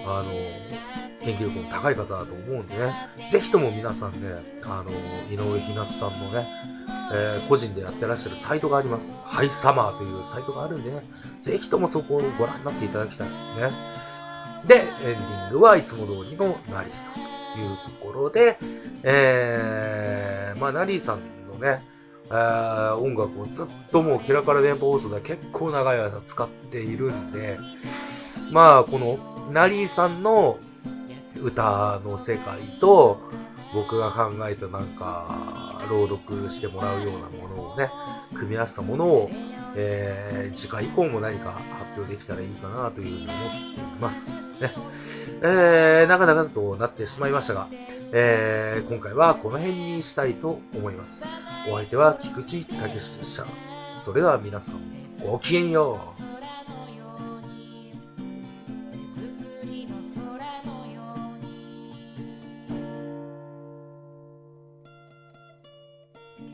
[0.06, 0.32] あの
[1.22, 2.92] 演技力も高い方だと思うんでね、
[3.28, 4.90] ぜひとも皆さんね、あの
[5.30, 6.46] 井上ひなつさんのね、
[7.12, 9.16] えー、個人でやってらっしゃるサイトがあります。
[9.24, 11.02] ハイサマーというサイトがあるんでね、
[11.40, 13.34] ぜひともそこをご覧になっていただきたいね。
[14.66, 17.20] で、エンディングはいつも通りのナリさんと
[17.60, 18.58] いうところで、
[19.02, 21.82] えー、まあ、ナリーさんのね、
[22.26, 27.58] えー、音楽をずっともうキラカラ電波放送では結構長い間使っているんで、
[28.50, 30.58] まあ、このナリーさんの
[31.42, 33.20] 歌の世界と、
[33.74, 37.90] 僕が考えたなんか、朗読してもらうようなものをね、
[38.34, 39.30] 組み合わせたものを、
[39.74, 44.32] えー、次回以降も何か発表できたらいいかなというふうに思っています。
[44.60, 44.72] ね。
[45.44, 47.66] えー、長々となってしまいましたが、
[48.12, 51.24] えー、今回はこの辺にしたいと思います。
[51.68, 53.44] お相手は菊池武史でした。
[53.96, 54.76] それでは皆さん、
[55.20, 56.22] ごきげんよう。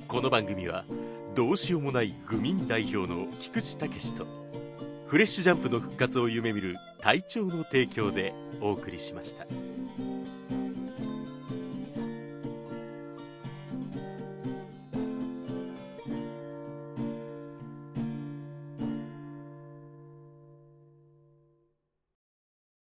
[0.08, 0.86] この番組は
[1.34, 4.26] どうしようもない愚民代表の菊池武史と
[5.08, 9.46] フレッシュジャンプの復活を夢見る隊長の提供でお送りしました。